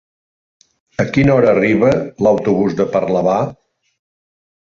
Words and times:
A 1.03 1.03
quina 1.17 1.35
hora 1.39 1.51
arriba 1.57 1.91
l'autobús 2.29 2.79
de 2.81 2.89
Parlavà? 2.97 3.37